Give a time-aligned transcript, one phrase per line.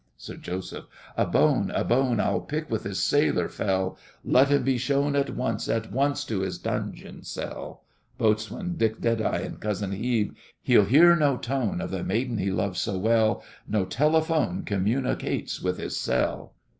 [0.17, 0.87] SIR JOSEPH.
[1.15, 5.35] A bone, a bone I'll pick with this sailor fell; Let him be shown at
[5.35, 7.83] once At once to his dungeon cell.
[8.17, 12.79] BOATSWAIN, DICK DEADEYE, and COUSIN HEBE He'll hear no tone Of the maiden he loves
[12.79, 13.43] so well!
[13.67, 16.55] No telephone Communicates with his cell!